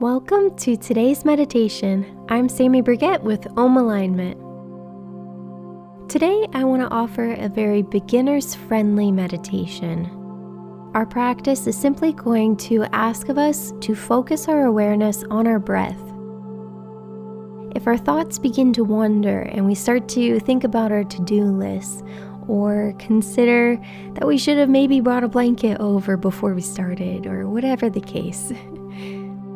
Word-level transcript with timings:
Welcome 0.00 0.54
to 0.58 0.76
today's 0.76 1.24
meditation. 1.24 2.24
I'm 2.28 2.48
Sammy 2.48 2.82
Brigette 2.82 3.24
with 3.24 3.48
Om 3.58 3.76
Alignment. 3.76 4.38
Today, 6.08 6.46
I 6.54 6.62
want 6.62 6.82
to 6.82 6.88
offer 6.88 7.32
a 7.32 7.48
very 7.48 7.82
beginner's 7.82 8.54
friendly 8.54 9.10
meditation. 9.10 10.04
Our 10.94 11.04
practice 11.04 11.66
is 11.66 11.76
simply 11.76 12.12
going 12.12 12.56
to 12.58 12.84
ask 12.92 13.28
of 13.28 13.38
us 13.38 13.72
to 13.80 13.96
focus 13.96 14.46
our 14.46 14.66
awareness 14.66 15.24
on 15.32 15.48
our 15.48 15.58
breath. 15.58 16.00
If 17.74 17.88
our 17.88 17.98
thoughts 17.98 18.38
begin 18.38 18.72
to 18.74 18.84
wander 18.84 19.40
and 19.40 19.66
we 19.66 19.74
start 19.74 20.08
to 20.10 20.38
think 20.38 20.62
about 20.62 20.92
our 20.92 21.02
to 21.02 21.22
do 21.24 21.42
list 21.42 22.04
or 22.46 22.94
consider 23.00 23.76
that 24.14 24.28
we 24.28 24.38
should 24.38 24.58
have 24.58 24.70
maybe 24.70 25.00
brought 25.00 25.24
a 25.24 25.28
blanket 25.28 25.80
over 25.80 26.16
before 26.16 26.54
we 26.54 26.62
started, 26.62 27.26
or 27.26 27.48
whatever 27.48 27.90
the 27.90 28.00
case. 28.00 28.52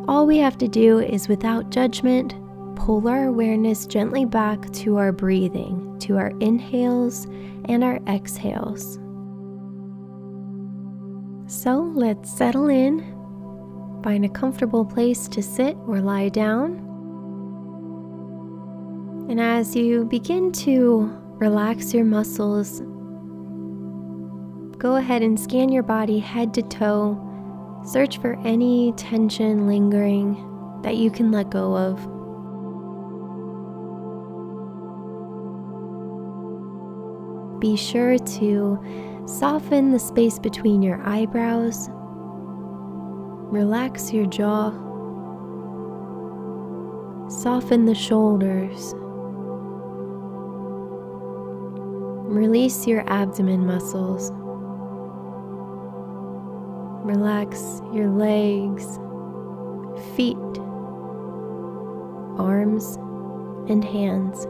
All 0.08 0.26
we 0.26 0.38
have 0.38 0.58
to 0.58 0.68
do 0.68 0.98
is, 0.98 1.28
without 1.28 1.70
judgment, 1.70 2.34
pull 2.76 3.06
our 3.08 3.26
awareness 3.26 3.86
gently 3.86 4.24
back 4.24 4.70
to 4.72 4.96
our 4.96 5.12
breathing, 5.12 5.96
to 6.00 6.16
our 6.16 6.32
inhales 6.40 7.26
and 7.66 7.84
our 7.84 8.00
exhales. 8.08 8.98
So 11.46 11.92
let's 11.94 12.30
settle 12.30 12.68
in, 12.68 13.00
find 14.02 14.24
a 14.24 14.28
comfortable 14.28 14.84
place 14.84 15.28
to 15.28 15.42
sit 15.42 15.76
or 15.86 16.00
lie 16.00 16.28
down. 16.28 16.88
And 19.28 19.40
as 19.40 19.76
you 19.76 20.04
begin 20.04 20.52
to 20.52 21.22
Relax 21.42 21.92
your 21.92 22.04
muscles. 22.04 22.82
Go 24.78 24.94
ahead 24.94 25.22
and 25.22 25.40
scan 25.40 25.70
your 25.70 25.82
body 25.82 26.20
head 26.20 26.54
to 26.54 26.62
toe. 26.62 27.18
Search 27.84 28.18
for 28.18 28.38
any 28.44 28.92
tension 28.92 29.66
lingering 29.66 30.80
that 30.82 30.96
you 30.96 31.10
can 31.10 31.30
let 31.30 31.50
go 31.50 31.76
of. 31.76 31.98
Be 37.60 37.76
sure 37.76 38.18
to 38.18 39.22
soften 39.26 39.92
the 39.92 39.98
space 39.98 40.38
between 40.38 40.82
your 40.82 41.00
eyebrows. 41.04 41.88
Relax 43.52 44.12
your 44.12 44.26
jaw. 44.26 44.70
Soften 47.28 47.84
the 47.84 47.94
shoulders. 47.94 48.94
Release 52.32 52.86
your 52.86 53.08
abdomen 53.08 53.66
muscles. 53.66 54.32
Relax 57.02 57.82
your 57.92 58.08
legs, 58.08 58.84
feet, 60.16 60.36
arms, 62.38 62.96
and 63.70 63.84
hands. 63.84 64.44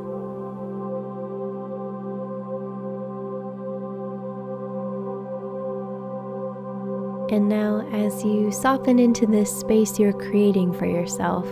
And 7.33 7.49
now, 7.49 7.89
as 7.93 8.23
you 8.23 8.53
soften 8.53 8.99
into 8.99 9.27
this 9.27 9.51
space 9.59 9.99
you're 9.99 10.13
creating 10.13 10.73
for 10.75 10.87
yourself, 10.87 11.47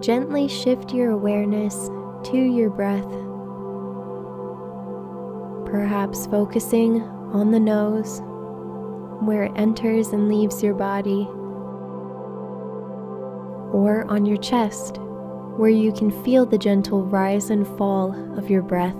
gently 0.00 0.46
shift 0.46 0.92
your 0.92 1.10
awareness 1.10 1.90
to 2.30 2.36
your 2.38 2.70
breath 2.70 3.12
perhaps 5.66 6.26
focusing 6.26 7.02
on 7.32 7.50
the 7.50 7.60
nose, 7.60 8.22
where 9.20 9.44
it 9.44 9.52
enters 9.56 10.08
and 10.08 10.28
leaves 10.28 10.62
your 10.62 10.74
body, 10.74 11.26
or 13.72 14.04
on 14.08 14.24
your 14.26 14.36
chest, 14.36 14.98
where 15.56 15.70
you 15.70 15.92
can 15.92 16.10
feel 16.22 16.46
the 16.46 16.58
gentle 16.58 17.04
rise 17.04 17.50
and 17.50 17.66
fall 17.78 18.14
of 18.38 18.50
your 18.50 18.62
breath. 18.62 18.94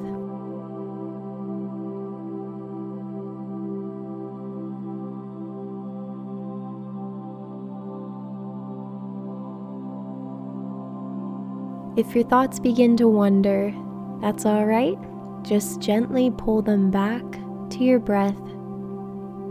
If 11.97 12.15
your 12.15 12.25
thoughts 12.25 12.59
begin 12.59 12.97
to 12.99 13.09
wander, 13.09 13.75
that's 14.21 14.45
all 14.45 14.67
right. 14.67 14.99
Just 15.43 15.81
gently 15.81 16.31
pull 16.31 16.61
them 16.61 16.91
back 16.91 17.23
to 17.71 17.79
your 17.85 17.99
breath, 17.99 18.39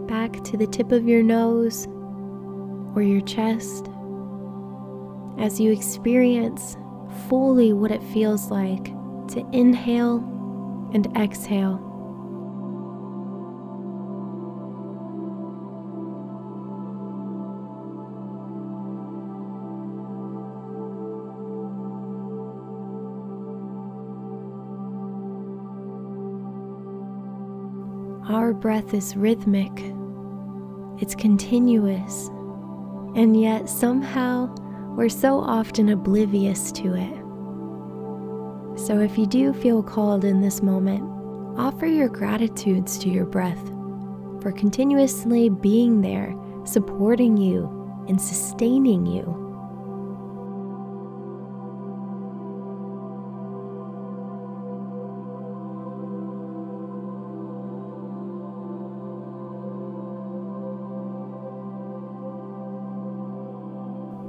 back 0.07 0.43
to 0.43 0.57
the 0.57 0.67
tip 0.67 0.91
of 0.91 1.07
your 1.07 1.23
nose 1.23 1.87
or 2.95 3.01
your 3.01 3.21
chest 3.21 3.89
as 5.37 5.59
you 5.59 5.71
experience 5.71 6.77
fully 7.27 7.73
what 7.73 7.91
it 7.91 8.03
feels 8.03 8.49
like 8.51 8.85
to 9.27 9.47
inhale 9.51 10.17
and 10.93 11.07
exhale. 11.17 11.94
Our 28.27 28.53
breath 28.53 28.95
is 28.95 29.15
rhythmic, 29.15 29.71
it's 30.99 31.13
continuous, 31.13 32.27
and 33.15 33.39
yet 33.39 33.69
somehow 33.69 34.47
we're 34.95 35.09
so 35.09 35.39
often 35.39 35.89
oblivious 35.89 36.71
to 36.71 36.95
it. 36.95 38.79
So 38.79 38.97
if 38.99 39.15
you 39.19 39.27
do 39.27 39.53
feel 39.53 39.83
called 39.83 40.25
in 40.25 40.41
this 40.41 40.63
moment, 40.63 41.03
offer 41.55 41.85
your 41.85 42.09
gratitudes 42.09 42.97
to 42.99 43.09
your 43.09 43.25
breath 43.25 43.63
for 44.41 44.51
continuously 44.51 45.49
being 45.49 46.01
there, 46.01 46.33
supporting 46.63 47.37
you, 47.37 47.69
and 48.07 48.19
sustaining 48.19 49.05
you. 49.05 49.44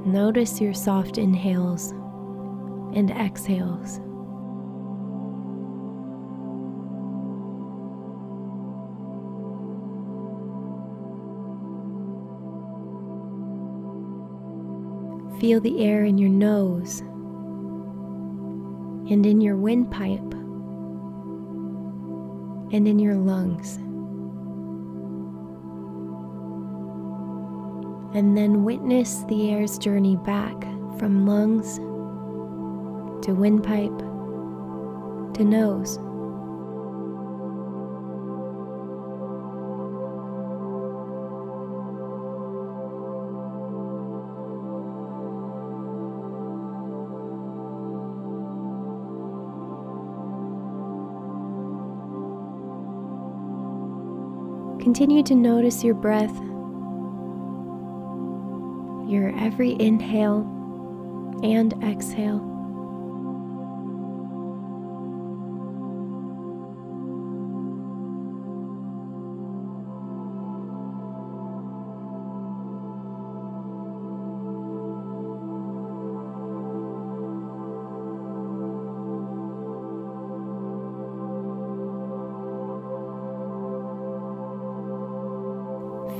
Notice 0.06 0.60
your 0.60 0.72
soft 0.72 1.18
inhales 1.18 1.90
and 2.94 3.10
exhales. 3.10 3.98
Feel 15.40 15.60
the 15.60 15.84
air 15.84 16.04
in 16.04 16.18
your 16.18 16.30
nose 16.30 17.00
and 19.10 19.26
in 19.26 19.40
your 19.40 19.56
windpipe 19.56 20.32
and 22.72 22.86
in 22.86 23.00
your 23.00 23.16
lungs. 23.16 23.80
And 28.16 28.34
then 28.34 28.64
witness 28.64 29.24
the 29.24 29.50
air's 29.50 29.76
journey 29.76 30.16
back 30.16 30.58
from 30.98 31.26
lungs 31.26 31.76
to 33.22 33.34
windpipe 33.34 33.98
to 35.34 35.44
nose. 35.44 35.98
Continue 54.82 55.22
to 55.24 55.34
notice 55.34 55.84
your 55.84 55.94
breath 55.94 56.40
your 59.06 59.32
every 59.38 59.76
inhale 59.80 60.40
and 61.42 61.72
exhale. 61.84 62.40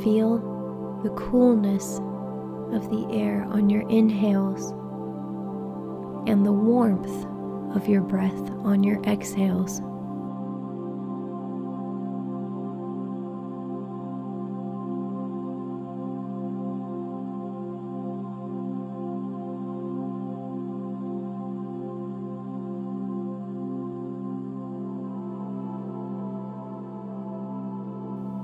Feel 0.03 0.38
the 1.03 1.11
coolness 1.11 2.00
of 2.73 2.91
the 2.91 3.07
air 3.11 3.45
on 3.51 3.71
your 3.71 3.89
inhales 3.89 4.73
and 6.29 6.45
the 6.45 6.53
warmth 6.53 7.27
of 7.77 7.89
your 7.89 8.03
breath 8.03 8.51
on 8.65 8.83
your 8.83 9.03
exhales. 9.05 9.81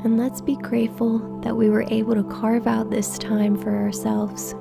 And 0.05 0.19
let's 0.19 0.41
be 0.41 0.57
grateful 0.57 1.41
that 1.43 1.57
we 1.57 1.71
were 1.71 1.85
able 1.89 2.15
to 2.15 2.25
carve 2.25 2.67
out 2.67 2.91
this 2.91 3.19
time 3.19 3.57
for 3.57 3.77
ourselves 3.77 4.53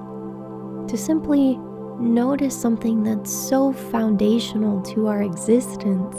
to 0.88 0.98
simply 0.98 1.58
notice 2.00 2.60
something 2.60 3.04
that's 3.04 3.32
so 3.32 3.74
foundational 3.74 4.82
to 4.82 5.08
our 5.08 5.24
existence, 5.24 6.16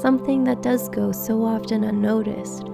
something 0.00 0.42
that 0.44 0.62
does 0.62 0.88
go 0.88 1.12
so 1.12 1.44
often 1.44 1.84
unnoticed. 1.84 2.64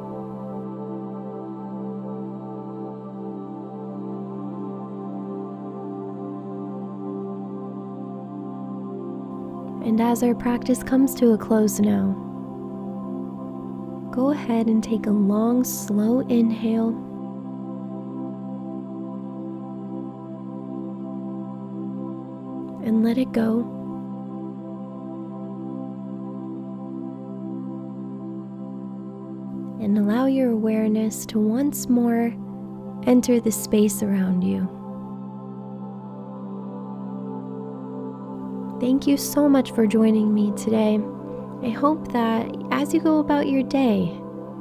And 9.86 10.00
as 10.00 10.22
our 10.22 10.34
practice 10.34 10.82
comes 10.82 11.14
to 11.16 11.32
a 11.32 11.38
close 11.38 11.80
now, 11.80 12.27
go 14.18 14.30
ahead 14.30 14.66
and 14.66 14.82
take 14.82 15.06
a 15.06 15.10
long, 15.10 15.62
slow 15.62 16.18
inhale. 16.26 16.88
And 22.84 23.04
let 23.04 23.16
it 23.16 23.30
go. 23.30 23.60
And 29.80 29.96
allow 29.96 30.26
your 30.26 30.50
awareness 30.50 31.24
to 31.26 31.38
once 31.38 31.88
more 31.88 32.34
enter 33.06 33.38
the 33.38 33.52
space 33.52 34.02
around 34.02 34.42
you. 34.42 34.66
Thank 38.80 39.06
you 39.06 39.16
so 39.16 39.48
much 39.48 39.70
for 39.70 39.86
joining 39.86 40.34
me 40.34 40.50
today. 40.56 40.98
I 41.62 41.70
hope 41.70 42.12
that 42.12 42.54
as 42.70 42.94
you 42.94 43.00
go 43.00 43.18
about 43.18 43.48
your 43.48 43.64
day, 43.64 44.16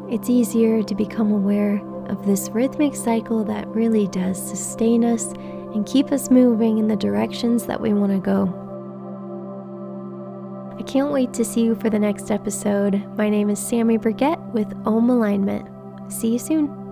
it's 0.10 0.30
easier 0.30 0.82
to 0.82 0.96
become 0.96 1.32
aware 1.32 1.80
of 2.08 2.26
this 2.26 2.50
rhythmic 2.50 2.96
cycle 2.96 3.44
that 3.44 3.68
really 3.68 4.08
does 4.08 4.42
sustain 4.42 5.06
us 5.06 5.32
and 5.76 5.86
keep 5.86 6.12
us 6.12 6.32
moving 6.32 6.80
in 6.80 6.88
the 6.88 6.96
directions 6.96 7.68
that 7.68 7.80
we 7.80 7.94
want 7.94 8.14
to 8.14 8.20
go. 8.20 8.46
I 10.80 10.84
can't 10.84 11.12
wait 11.12 11.34
to 11.34 11.46
see 11.46 11.62
you 11.62 11.76
for 11.76 11.90
the 11.90 12.00
next 12.00 12.32
episode. 12.32 13.04
My 13.16 13.30
name 13.30 13.50
is 13.50 13.60
Sammy 13.60 13.98
Burgett 13.98 14.40
with 14.54 14.74
Om 14.86 15.10
Alignment. 15.10 15.68
See 16.12 16.34
you 16.34 16.40
soon. 16.40 16.87